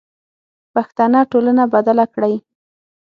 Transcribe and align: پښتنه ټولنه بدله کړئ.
پښتنه 0.73 1.19
ټولنه 1.31 1.63
بدله 1.73 2.05
کړئ. 2.13 2.35